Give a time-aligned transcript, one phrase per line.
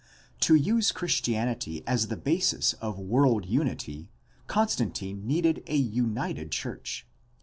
[0.39, 4.09] To use Christianity as the basis of world unity
[4.47, 7.05] Constantine needed a united church.